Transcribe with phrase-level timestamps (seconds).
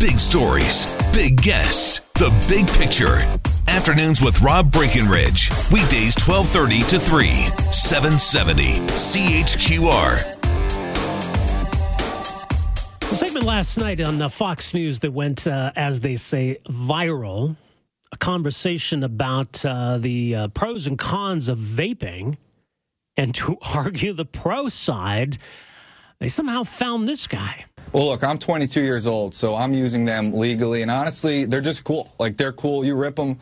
[0.00, 3.18] Big stories, big guests, the big picture.
[3.68, 5.50] Afternoons with Rob Breckenridge.
[5.70, 7.28] Weekdays 1230 to 3,
[7.70, 10.38] 770 CHQR.
[13.10, 17.54] A segment last night on the Fox News that went, uh, as they say, viral.
[18.10, 22.38] A conversation about uh, the uh, pros and cons of vaping.
[23.18, 25.36] And to argue the pro side,
[26.20, 27.66] they somehow found this guy.
[27.92, 31.82] Well, look, I'm 22 years old, so I'm using them legally, and honestly, they're just
[31.82, 32.12] cool.
[32.20, 32.84] Like, they're cool.
[32.84, 33.36] You rip them.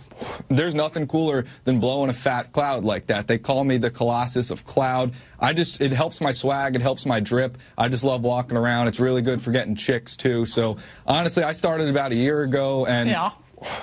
[0.48, 3.26] There's nothing cooler than blowing a fat cloud like that.
[3.26, 5.12] They call me the Colossus of Cloud.
[5.38, 7.58] I just, it helps my swag, it helps my drip.
[7.76, 8.88] I just love walking around.
[8.88, 10.46] It's really good for getting chicks, too.
[10.46, 13.32] So, honestly, I started about a year ago, and Yeah.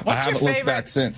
[0.08, 1.16] I haven't looked back since.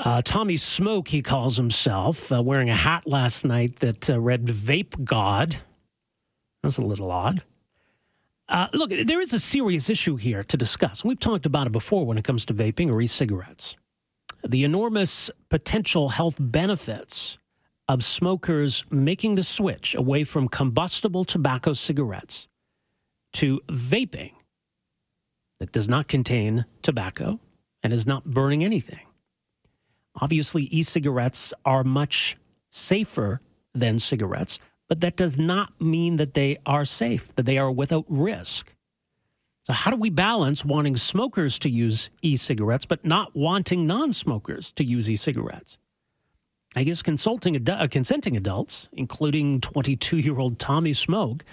[0.00, 4.46] Uh, Tommy Smoke, he calls himself, uh, wearing a hat last night that uh, read
[4.46, 5.56] Vape God.
[6.64, 7.44] That's a little odd.
[8.48, 11.04] Uh, look, there is a serious issue here to discuss.
[11.04, 13.76] We've talked about it before when it comes to vaping or e cigarettes.
[14.46, 17.38] The enormous potential health benefits
[17.88, 22.48] of smokers making the switch away from combustible tobacco cigarettes
[23.34, 24.32] to vaping
[25.58, 27.40] that does not contain tobacco
[27.82, 29.06] and is not burning anything.
[30.20, 32.36] Obviously, e cigarettes are much
[32.70, 33.40] safer
[33.74, 38.06] than cigarettes, but that does not mean that they are safe, that they are without
[38.08, 38.74] risk.
[39.62, 44.12] So, how do we balance wanting smokers to use e cigarettes, but not wanting non
[44.12, 45.78] smokers to use e cigarettes?
[46.74, 51.44] I guess consulting uh, consenting adults, including 22 year old Tommy Smoke,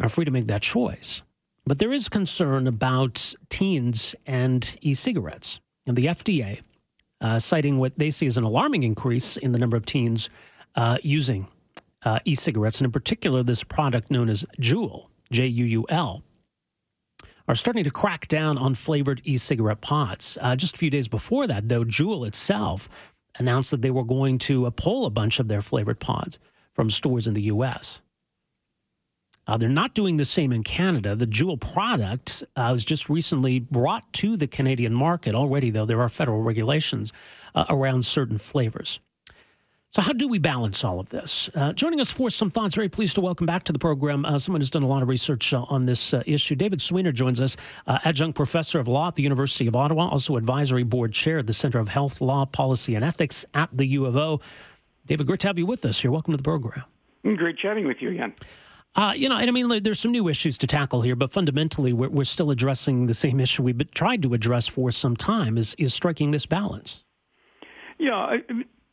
[0.00, 1.22] are free to make that choice.
[1.66, 5.60] But there is concern about teens and e cigarettes.
[5.86, 6.60] And the FDA,
[7.20, 10.28] uh, citing what they see as an alarming increase in the number of teens
[10.74, 11.46] uh, using
[12.04, 16.22] uh, e cigarettes, and in particular, this product known as Juul, J U U L,
[17.48, 20.38] are starting to crack down on flavored e cigarette pods.
[20.40, 22.88] Uh, just a few days before that, though, Juul itself
[23.38, 26.38] announced that they were going to uh, pull a bunch of their flavored pods
[26.72, 28.02] from stores in the U.S.
[29.46, 31.14] Uh, they're not doing the same in Canada.
[31.14, 35.34] The Juul product uh, was just recently brought to the Canadian market.
[35.34, 37.12] Already, though, there are federal regulations
[37.54, 39.00] uh, around certain flavors.
[39.94, 41.48] So, how do we balance all of this?
[41.54, 44.36] Uh, joining us for some thoughts, very pleased to welcome back to the program uh,
[44.38, 46.56] someone who's done a lot of research uh, on this uh, issue.
[46.56, 47.56] David Sweanor joins us,
[47.86, 51.46] uh, adjunct professor of law at the University of Ottawa, also advisory board chair at
[51.46, 54.40] the Center of Health, Law, Policy, and Ethics at the U of O.
[55.06, 56.02] David, great to have you with us.
[56.02, 56.82] You're welcome to the program.
[57.22, 58.34] Great chatting with you again.
[58.96, 61.92] Uh, you know, and I mean, there's some new issues to tackle here, but fundamentally,
[61.92, 65.76] we're, we're still addressing the same issue we've tried to address for some time: is
[65.78, 67.04] is striking this balance.
[67.96, 68.38] Yeah,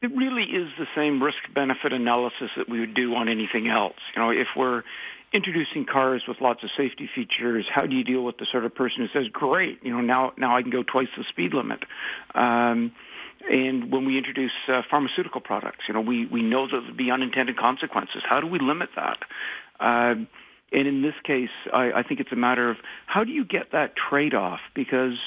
[0.02, 3.96] it really is the same risk-benefit analysis that we would do on anything else.
[4.16, 4.84] You know, if we're
[5.34, 8.76] introducing cars with lots of safety features, how do you deal with the sort of
[8.76, 11.84] person who says, "Great, you know, now now I can go twice the speed limit"?
[12.36, 12.92] Um,
[13.50, 17.58] and when we introduce uh, pharmaceutical products, you know, we, we know there'll be unintended
[17.58, 18.22] consequences.
[18.24, 19.18] How do we limit that?
[19.80, 20.28] Um,
[20.72, 23.72] and in this case, I, I think it's a matter of how do you get
[23.72, 24.60] that trade-off?
[24.76, 25.18] Because,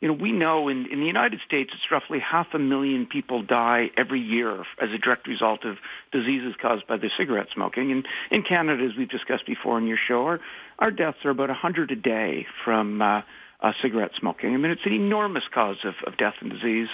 [0.00, 3.42] you know, we know in, in the United States, it's roughly half a million people
[3.42, 5.76] die every year as a direct result of
[6.10, 7.92] diseases caused by the cigarette smoking.
[7.92, 10.40] And in Canada, as we've discussed before in your show, our,
[10.78, 13.20] our deaths are about 100 a day from uh,
[13.62, 14.54] uh, cigarette smoking.
[14.54, 16.88] I mean, it's an enormous cause of, of death and disease.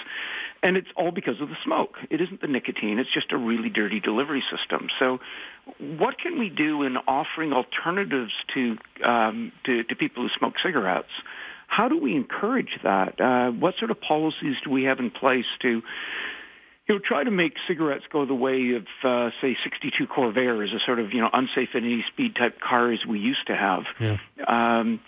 [0.61, 1.95] And it's all because of the smoke.
[2.09, 2.99] It isn't the nicotine.
[2.99, 4.89] It's just a really dirty delivery system.
[4.99, 5.19] So
[5.79, 11.11] what can we do in offering alternatives to, um, to, to people who smoke cigarettes?
[11.67, 13.19] How do we encourage that?
[13.21, 15.81] Uh, what sort of policies do we have in place to
[16.87, 20.79] you know, try to make cigarettes go the way of, uh, say, 62 Corvairs, a
[20.85, 23.83] sort of, you know, unsafe at any speed type cars we used to have.
[23.99, 24.17] Yeah.
[24.47, 25.01] Um,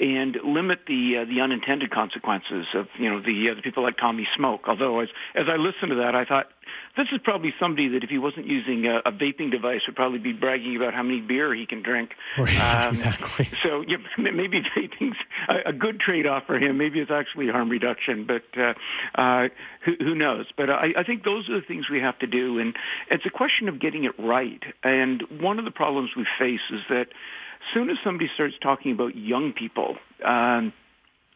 [0.00, 3.96] and limit the uh, the unintended consequences of you know the uh, the people like
[3.96, 4.62] Tommy Smoke.
[4.66, 6.48] Although as as I listened to that, I thought
[6.96, 10.18] this is probably somebody that if he wasn't using a, a vaping device would probably
[10.18, 12.10] be bragging about how many beer he can drink.
[12.38, 13.48] Right, exactly.
[13.62, 15.16] So yeah, maybe vaping's
[15.48, 16.78] a, a good trade-off for him.
[16.78, 18.74] Maybe it's actually harm reduction, but uh,
[19.14, 19.48] uh,
[19.84, 20.46] who, who knows?
[20.56, 22.76] But I, I think those are the things we have to do, and
[23.10, 24.62] it's a question of getting it right.
[24.82, 28.92] And one of the problems we face is that as soon as somebody starts talking
[28.92, 30.72] about young people, um,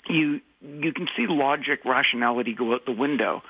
[0.08, 3.42] you you can see logic, rationality go out the window.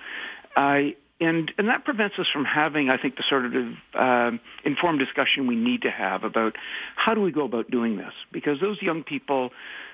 [0.57, 3.55] Uh, and and that prevents us from having, I think, the sort of
[3.95, 4.31] uh,
[4.65, 6.55] informed discussion we need to have about
[6.97, 8.13] how do we go about doing this?
[8.33, 9.51] Because those young people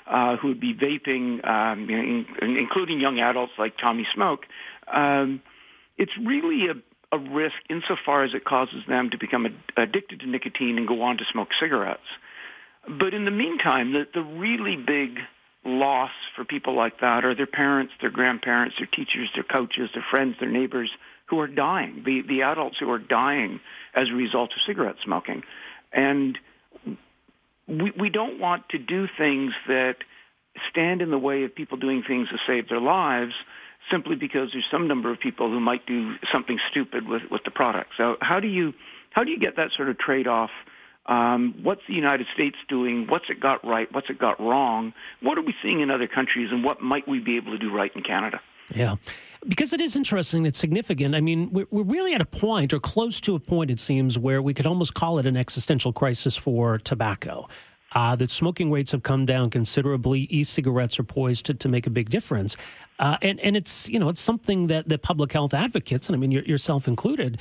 [0.06, 4.44] uh, who would be vaping, um, in, including young adults like Tommy Smoke,
[4.92, 5.40] um,
[5.96, 10.76] it's really a, a risk insofar as it causes them to become addicted to nicotine
[10.76, 12.02] and go on to smoke cigarettes.
[12.86, 15.20] But in the meantime, the, the really big
[15.64, 20.04] loss for people like that are their parents, their grandparents, their teachers, their coaches, their
[20.10, 20.90] friends, their neighbors
[21.26, 23.60] who are dying, the, the adults who are dying
[23.94, 25.42] as a result of cigarette smoking.
[25.92, 26.38] And
[27.66, 29.96] we, we don't want to do things that
[30.70, 33.32] stand in the way of people doing things to save their lives
[33.90, 37.50] simply because there's some number of people who might do something stupid with, with the
[37.50, 37.90] product.
[37.96, 38.72] So how do you
[39.10, 40.50] how do you get that sort of trade-off?
[41.06, 43.06] Um, what's the United States doing?
[43.08, 43.86] What's it got right?
[43.92, 44.92] What's it got wrong?
[45.20, 47.72] What are we seeing in other countries, and what might we be able to do
[47.72, 48.40] right in Canada?
[48.72, 48.96] Yeah,
[49.46, 50.46] because it is interesting.
[50.46, 51.14] It's significant.
[51.14, 54.18] I mean, we're, we're really at a point, or close to a point, it seems,
[54.18, 57.46] where we could almost call it an existential crisis for tobacco
[57.94, 60.20] uh, that smoking rates have come down considerably.
[60.30, 62.56] E-cigarettes are poised to, to make a big difference,
[62.98, 66.18] uh, and and it's you know it's something that the public health advocates, and I
[66.18, 67.40] mean yourself included,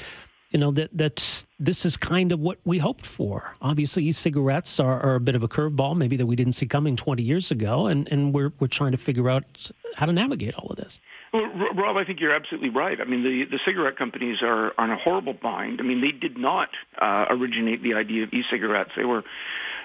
[0.54, 3.56] you know that that this is kind of what we hoped for.
[3.62, 6.96] Obviously, e-cigarettes are, are a bit of a curveball, maybe that we didn't see coming
[6.96, 10.68] 20 years ago, and and we're we're trying to figure out how to navigate all
[10.70, 11.00] of this.
[11.34, 13.02] Well, Rob, I think you're absolutely right.
[13.02, 15.80] I mean, the, the cigarette companies are, are in a horrible bind.
[15.80, 16.70] I mean, they did not
[17.02, 18.92] uh, originate the idea of e-cigarettes.
[18.96, 19.24] They were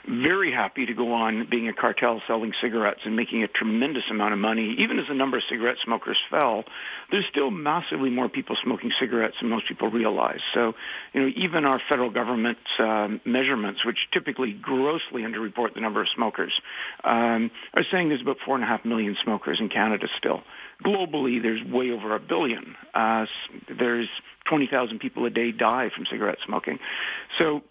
[0.08, 4.32] very happy to go on being a cartel selling cigarettes and making a tremendous amount
[4.32, 4.76] of money.
[4.78, 6.64] Even as the number of cigarette smokers fell,
[7.10, 10.40] there's still massively more people smoking cigarettes than most people realize.
[10.54, 10.72] So,
[11.12, 16.08] you know, even our federal government um, measurements, which typically grossly underreport the number of
[16.14, 16.52] smokers,
[17.04, 20.42] um, are saying there's about four and a half million smokers in Canada still.
[20.84, 22.76] Globally, there's way over a billion.
[22.94, 23.26] Uh,
[23.78, 24.08] there's
[24.48, 26.78] 20,000 people a day die from cigarette smoking.
[27.38, 27.62] So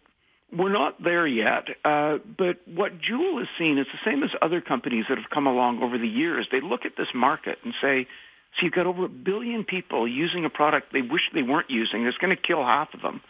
[0.51, 4.61] we're not there yet, uh, but what Juul has seen is the same as other
[4.61, 6.47] companies that have come along over the years.
[6.51, 8.07] They look at this market and say,
[8.55, 12.05] so you've got over a billion people using a product they wish they weren't using.
[12.05, 13.21] It's going to kill half of them.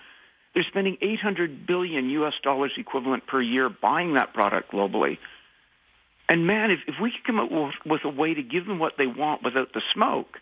[0.53, 2.33] They're spending 800 billion U.S.
[2.43, 5.17] dollars equivalent per year buying that product globally.
[6.29, 8.79] And man, if, if we could come up with, with a way to give them
[8.79, 10.37] what they want without the smoke,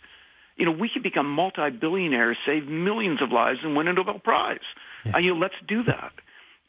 [0.58, 4.60] you know, we could become multi-billionaires, save millions of lives, and win a Nobel Prize.
[5.06, 5.16] Yeah.
[5.16, 6.14] Uh, you know, let's do that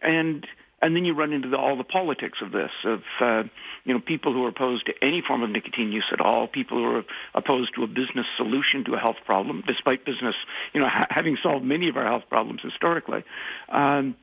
[0.02, 0.46] and
[0.82, 3.42] and then you run into the, all the politics of this, of uh,
[3.84, 6.78] you know people who are opposed to any form of nicotine use at all, people
[6.78, 7.04] who are
[7.34, 10.34] opposed to a business solution to a health problem, despite business
[10.72, 13.24] you know ha- having solved many of our health problems historically.
[13.68, 14.16] Um,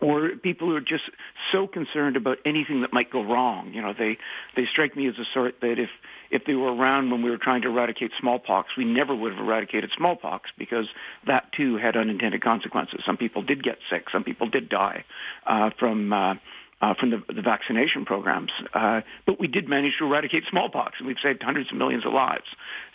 [0.00, 1.04] or people who are just
[1.52, 3.72] so concerned about anything that might go wrong.
[3.72, 4.18] You know, they
[4.56, 5.90] they strike me as a sort that if
[6.30, 9.40] if they were around when we were trying to eradicate smallpox, we never would have
[9.40, 10.86] eradicated smallpox because
[11.26, 13.00] that too had unintended consequences.
[13.06, 14.10] Some people did get sick.
[14.10, 15.04] Some people did die
[15.46, 16.12] uh, from.
[16.12, 16.34] Uh,
[16.82, 18.50] uh, from the, the vaccination programs.
[18.74, 22.12] Uh, but we did manage to eradicate smallpox, and we've saved hundreds of millions of
[22.12, 22.44] lives.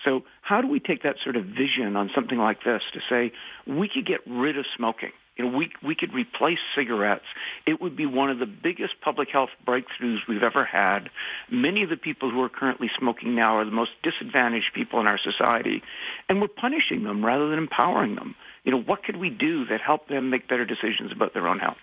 [0.06, 3.32] So how do we take that sort of vision on something like this to say
[3.66, 5.12] we could get rid of smoking?
[5.40, 7.24] You know, we, we could replace cigarettes.
[7.66, 11.10] It would be one of the biggest public health breakthroughs we've ever had.
[11.50, 15.08] Many of the people who are currently smoking now are the most disadvantaged people in
[15.08, 15.82] our society,
[16.28, 18.36] and we're punishing them rather than empowering them.
[18.66, 21.60] You know, what could we do that help them make better decisions about their own
[21.60, 21.78] health?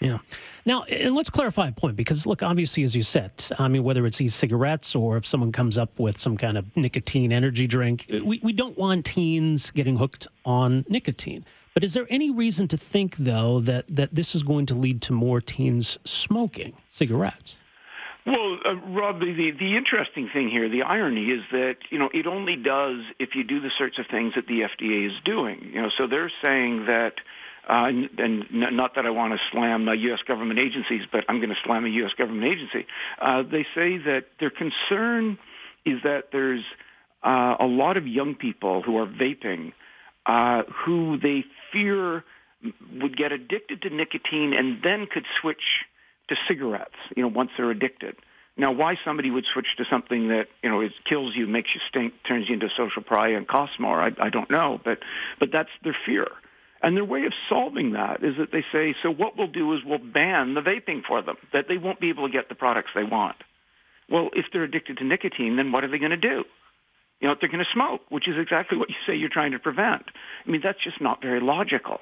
[0.00, 0.18] Yeah.
[0.66, 3.30] Now, and let's clarify a point because, look, obviously, as you said,
[3.60, 7.30] I mean, whether it's e-cigarettes or if someone comes up with some kind of nicotine
[7.30, 11.44] energy drink, we, we don't want teens getting hooked on nicotine.
[11.78, 15.00] But is there any reason to think, though, that, that this is going to lead
[15.02, 17.60] to more teens smoking cigarettes?
[18.26, 22.26] Well, uh, Rob, the, the, interesting thing here, the irony is that, you know, it
[22.26, 25.70] only does if you do the sorts of things that the FDA is doing.
[25.72, 27.12] You know, so they're saying that,
[27.70, 30.22] uh, and, and not that I want to slam uh, U.S.
[30.26, 32.12] government agencies, but I'm going to slam a U.S.
[32.18, 32.88] government agency.
[33.20, 35.38] Uh, they say that their concern
[35.86, 36.64] is that there's
[37.22, 39.74] uh, a lot of young people who are vaping
[40.28, 42.22] uh, who they fear
[43.00, 45.84] would get addicted to nicotine and then could switch
[46.28, 48.16] to cigarettes, you know, once they're addicted.
[48.56, 51.80] Now, why somebody would switch to something that you know it kills you, makes you
[51.88, 54.98] stink, turns you into social pariah, and costs more, I, I don't know, but
[55.38, 56.26] but that's their fear.
[56.82, 59.80] And their way of solving that is that they say, so what we'll do is
[59.84, 62.90] we'll ban the vaping for them, that they won't be able to get the products
[62.94, 63.36] they want.
[64.08, 66.44] Well, if they're addicted to nicotine, then what are they going to do?
[67.20, 69.58] You know, they're going to smoke, which is exactly what you say you're trying to
[69.58, 70.04] prevent.
[70.46, 72.00] I mean, that's just not very logical.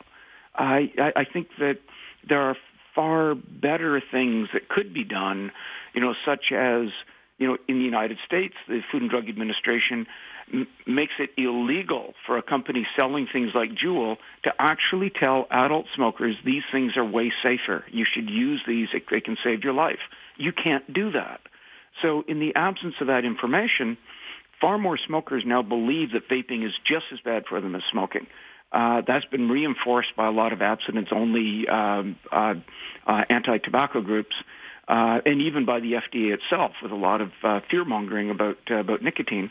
[0.55, 1.79] I, I, I think that
[2.29, 2.57] there are
[2.95, 5.53] far better things that could be done,
[5.95, 6.89] you know, such as,
[7.39, 10.07] you know, in the United States, the Food and Drug Administration
[10.53, 15.87] m- makes it illegal for a company selling things like Juul to actually tell adult
[15.95, 17.85] smokers these things are way safer.
[17.91, 20.01] You should use these; they can save your life.
[20.37, 21.41] You can't do that.
[22.01, 23.99] So, in the absence of that information,
[24.61, 28.27] far more smokers now believe that vaping is just as bad for them as smoking.
[28.73, 32.55] Uh, that's been reinforced by a lot of abstinence-only um, uh,
[33.07, 34.35] uh, anti-tobacco groups,
[34.89, 38.59] uh, and even by the FDA itself, with a lot of uh, fear mongering about
[38.71, 39.51] uh, about nicotine.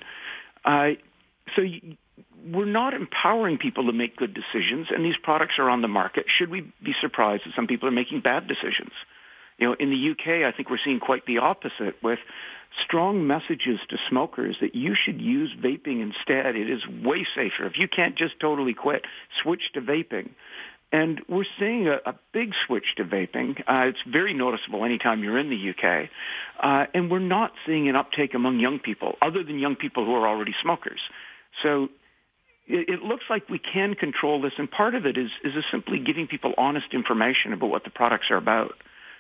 [0.65, 1.97] so y-
[2.45, 6.25] we're not empowering people to make good decisions, and these products are on the market.
[6.27, 8.91] Should we be surprised that some people are making bad decisions?
[9.57, 12.19] You know, in the UK, I think we're seeing quite the opposite with
[12.83, 16.55] strong messages to smokers that you should use vaping instead.
[16.55, 17.65] It is way safer.
[17.65, 19.05] If you can't just totally quit,
[19.41, 20.31] switch to vaping.
[20.91, 23.59] And we're seeing a, a big switch to vaping.
[23.62, 26.09] Uh, it's very noticeable anytime you're in the UK.
[26.62, 30.13] Uh, and we're not seeing an uptake among young people, other than young people who
[30.13, 31.00] are already smokers.
[31.63, 31.89] So
[32.67, 36.00] it, it looks like we can control this, and part of it is, is simply
[36.00, 38.74] giving people honest information about what the products are about.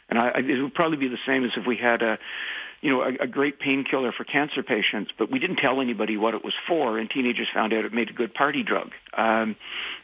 [0.09, 2.19] And I, it would probably be the same as if we had a,
[2.81, 6.35] you know, a, a great painkiller for cancer patients, but we didn't tell anybody what
[6.35, 8.91] it was for, and teenagers found out it made a good party drug.
[9.17, 9.55] Um,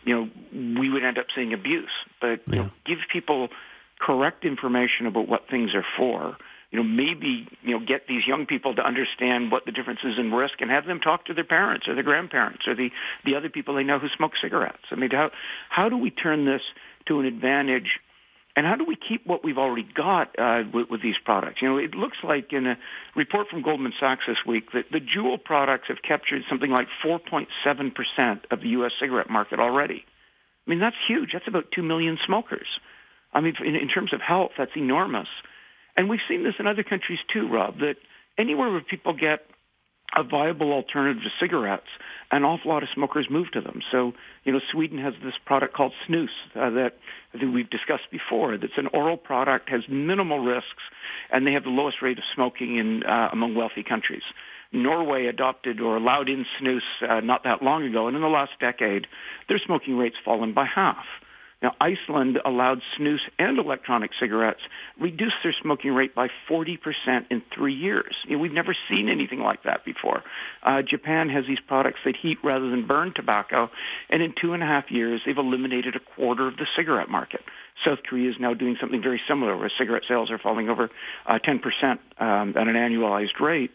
[0.03, 1.91] you know, we would end up seeing abuse.
[2.19, 2.55] But yeah.
[2.55, 3.49] you know, give people
[3.99, 6.37] correct information about what things are for.
[6.71, 10.17] You know, maybe you know, get these young people to understand what the difference is
[10.17, 12.89] in risk, and have them talk to their parents or their grandparents or the
[13.25, 14.85] the other people they know who smoke cigarettes.
[14.89, 15.31] I mean, how
[15.69, 16.61] how do we turn this
[17.07, 17.99] to an advantage?
[18.55, 21.61] And how do we keep what we've already got uh, with, with, these products?
[21.61, 22.77] You know, it looks like in a
[23.15, 27.47] report from Goldman Sachs this week that the Juul products have captured something like 4.7%
[28.51, 28.91] of the U.S.
[28.99, 30.03] cigarette market already.
[30.67, 31.29] I mean, that's huge.
[31.31, 32.67] That's about 2 million smokers.
[33.33, 35.29] I mean, in, in terms of health, that's enormous.
[35.95, 37.95] And we've seen this in other countries too, Rob, that
[38.37, 39.45] anywhere where people get
[40.15, 41.87] a viable alternative to cigarettes,
[42.31, 43.81] an awful lot of smokers move to them.
[43.91, 44.13] So,
[44.43, 46.97] you know, Sweden has this product called snus uh, that
[47.33, 48.57] I think we've discussed before.
[48.57, 50.83] That's an oral product, has minimal risks,
[51.31, 54.23] and they have the lowest rate of smoking in uh, among wealthy countries.
[54.73, 58.51] Norway adopted or allowed in snus uh, not that long ago, and in the last
[58.59, 59.07] decade,
[59.47, 61.05] their smoking rate's fallen by half.
[61.61, 64.61] Now, Iceland allowed snus and electronic cigarettes
[64.99, 66.77] reduce their smoking rate by 40%
[67.29, 68.15] in three years.
[68.25, 70.23] You know, we've never seen anything like that before.
[70.63, 73.69] Uh, Japan has these products that heat rather than burn tobacco,
[74.09, 77.41] and in two and a half years, they've eliminated a quarter of the cigarette market.
[77.85, 80.89] South Korea is now doing something very similar, where cigarette sales are falling over
[81.27, 81.59] uh, 10%
[82.17, 83.71] um, at an annualized rate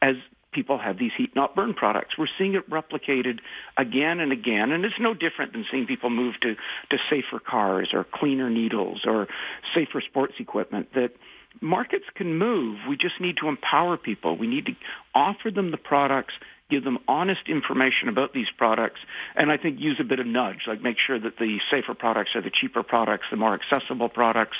[0.00, 0.14] as
[0.58, 2.18] people have these heat not burn products.
[2.18, 3.38] We're seeing it replicated
[3.76, 6.56] again and again, and it's no different than seeing people move to,
[6.90, 9.28] to safer cars or cleaner needles or
[9.72, 11.12] safer sports equipment that
[11.60, 12.80] markets can move.
[12.88, 14.36] We just need to empower people.
[14.36, 14.72] We need to
[15.14, 16.34] offer them the products,
[16.70, 18.98] give them honest information about these products,
[19.36, 22.34] and I think use a bit of nudge, like make sure that the safer products
[22.34, 24.56] are the cheaper products, the more accessible products,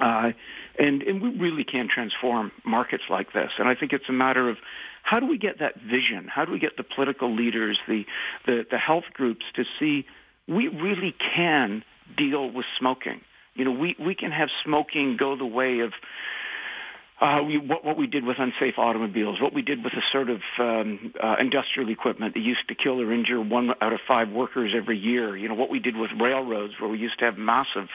[0.00, 0.32] uh,
[0.78, 3.52] and, and we really can transform markets like this.
[3.58, 4.56] And I think it's a matter of
[5.02, 6.28] how do we get that vision?
[6.28, 8.04] How do we get the political leaders, the,
[8.46, 10.06] the, the health groups to see
[10.48, 11.84] we really can
[12.16, 13.20] deal with smoking?
[13.54, 15.92] You know, we, we can have smoking go the way of
[17.20, 21.14] uh, we, what, what we did with unsafe automobiles, what we did with of um,
[21.22, 24.98] uh, industrial equipment that used to kill or injure one out of five workers every
[24.98, 25.36] year.
[25.36, 27.88] You know, what we did with railroads, where we used to have massive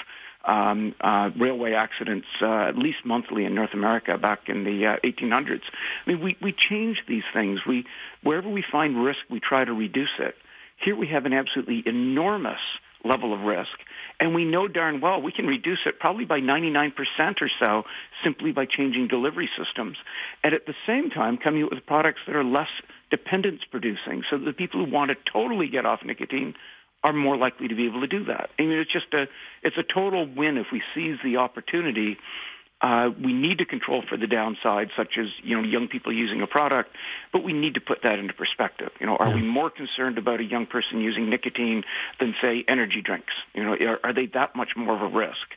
[0.46, 4.96] um, uh, railway accidents uh, at least monthly in North America back in the uh,
[5.04, 5.62] 1800s.
[6.06, 7.60] I mean, we, we change these things.
[7.68, 7.86] We,
[8.24, 10.36] wherever we find risk, we try to reduce it.
[10.84, 12.60] Here we have an absolutely enormous
[13.04, 13.72] level of risk,
[14.20, 16.92] and we know darn well we can reduce it probably by 99%
[17.42, 17.84] or so
[18.24, 19.98] simply by changing delivery systems.
[20.44, 22.70] And at the same time, coming up with products that are less
[23.10, 26.54] dependence producing so the people who want to totally get off nicotine
[27.04, 28.50] are more likely to be able to do that.
[28.60, 29.28] I mean, it's just a
[29.64, 32.18] it's a total win if we seize the opportunity.
[32.82, 36.42] Uh, we need to control for the downside, such as you know young people using
[36.42, 36.96] a product,
[37.34, 38.90] but we need to put that into perspective.
[39.00, 39.36] You know, are yeah.
[39.36, 41.84] we more concerned about a young person using nicotine
[42.20, 43.34] than say energy drinks?
[43.54, 45.48] You know, are, are they that much more of a risk?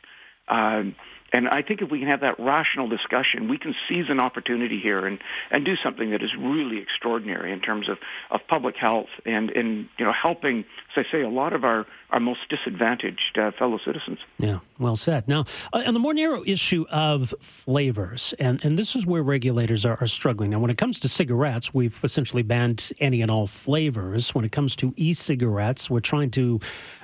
[0.49, 0.95] Um,
[1.33, 4.79] and I think if we can have that rational discussion, we can seize an opportunity
[4.79, 7.97] here and, and do something that is really extraordinary in terms of,
[8.29, 10.59] of public health and, and you know helping,
[10.95, 14.19] as I say, a lot of our, our most disadvantaged uh, fellow citizens.
[14.37, 15.27] Yeah, well said.
[15.27, 19.87] Now, uh, on the more narrow issue of flavors, and, and this is where regulators
[19.87, 20.51] are, are struggling.
[20.51, 24.35] Now, when it comes to cigarettes, we've essentially banned any and all flavors.
[24.35, 26.59] When it comes to e-cigarettes, we're trying to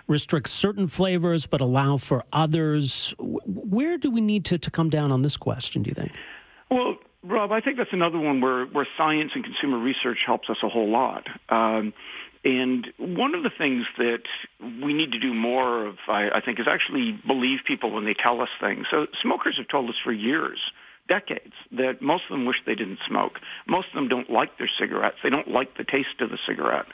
[0.10, 3.14] restrict certain flavors but allow for others.
[3.20, 6.12] Where do we need to, to come down on this question, do you think?
[6.70, 10.58] Well, Rob, I think that's another one where, where science and consumer research helps us
[10.64, 11.28] a whole lot.
[11.50, 11.94] Um,
[12.44, 14.24] and one of the things that
[14.62, 18.14] we need to do more of, I, I think, is actually believe people when they
[18.14, 18.88] tell us things.
[18.90, 20.60] So smokers have told us for years
[21.10, 23.40] decades that most of them wish they didn't smoke.
[23.68, 25.18] Most of them don't like their cigarettes.
[25.22, 26.86] They don't like the taste of the cigarette.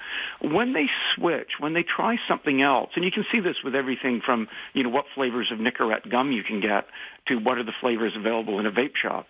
[0.42, 4.22] When they switch, when they try something else, and you can see this with everything
[4.26, 6.88] from, you know, what flavors of Nicorette gum you can get
[7.28, 9.28] to what are the flavors available in a vape shop.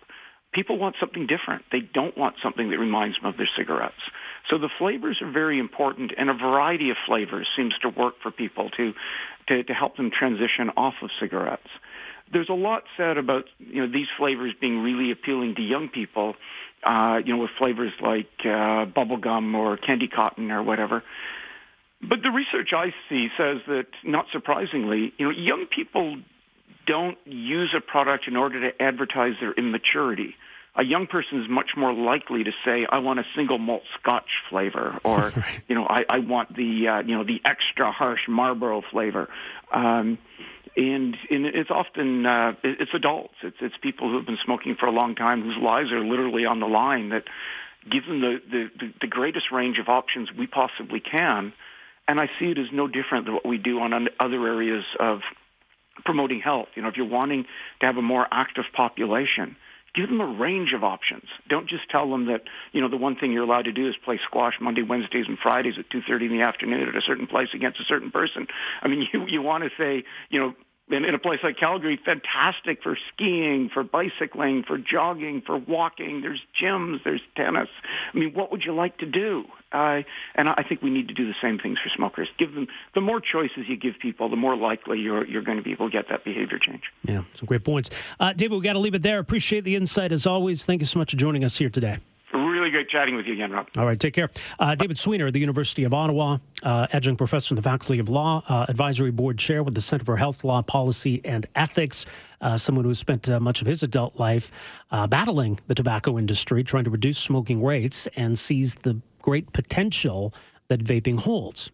[0.52, 1.64] People want something different.
[1.70, 4.00] They don't want something that reminds them of their cigarettes.
[4.48, 8.30] So the flavors are very important, and a variety of flavors seems to work for
[8.30, 8.94] people to,
[9.48, 11.68] to, to help them transition off of cigarettes
[12.32, 16.34] there's a lot said about you know these flavors being really appealing to young people.
[16.84, 21.02] Uh, you know, with flavors like uh, bubblegum or candy cotton or whatever.
[22.00, 26.18] But the research I see says that, not surprisingly, you know, young people
[26.86, 30.34] don't use a product in order to advertise their immaturity.
[30.76, 34.28] A young person is much more likely to say, "I want a single malt Scotch
[34.50, 35.32] flavor," or
[35.68, 39.28] you know, I, "I want the uh, you know the extra harsh Marlboro flavor."
[39.72, 40.18] Um,
[40.76, 43.34] and, and it's often uh, it's adults.
[43.42, 46.44] It's it's people who have been smoking for a long time, whose lives are literally
[46.44, 47.10] on the line.
[47.10, 47.24] That
[47.90, 51.52] give them the, the, the greatest range of options we possibly can.
[52.08, 55.20] And I see it as no different than what we do on other areas of
[56.04, 56.68] promoting health.
[56.74, 57.44] You know, if you're wanting
[57.80, 59.56] to have a more active population,
[59.94, 61.24] give them a range of options.
[61.48, 62.42] Don't just tell them that,
[62.72, 65.38] you know, the one thing you're allowed to do is play squash Monday, Wednesdays, and
[65.38, 68.46] Fridays at 2.30 in the afternoon at a certain place against a certain person.
[68.82, 70.54] I mean, you, you want to say, you know,
[70.88, 76.20] in, in a place like Calgary, fantastic for skiing, for bicycling, for jogging, for walking.
[76.20, 77.68] There's gyms, there's tennis.
[78.14, 79.44] I mean, what would you like to do?
[79.72, 80.02] Uh,
[80.36, 82.28] and I think we need to do the same things for smokers.
[82.38, 85.64] Give them the more choices you give people, the more likely you're you're going to
[85.64, 86.82] be able to get that behavior change.
[87.02, 87.90] Yeah, some great points,
[88.20, 88.56] uh, David.
[88.56, 89.18] We got to leave it there.
[89.18, 90.64] Appreciate the insight as always.
[90.64, 91.98] Thank you so much for joining us here today
[92.76, 93.68] great chatting with you again, Rob.
[93.78, 94.28] All right, take care.
[94.58, 98.42] Uh, David Sweanor, the University of Ottawa, uh, adjunct professor in the Faculty of Law,
[98.48, 102.04] uh, advisory board chair with the Center for Health Law Policy and Ethics.
[102.42, 104.50] Uh, someone who spent uh, much of his adult life
[104.90, 110.34] uh, battling the tobacco industry, trying to reduce smoking rates, and sees the great potential
[110.68, 111.72] that vaping holds.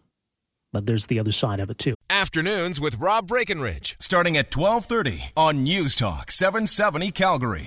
[0.71, 1.95] But there's the other side of it too.
[2.09, 7.61] Afternoons with Rob Breckenridge, starting at 12:30 on News Talk 770 Calgary.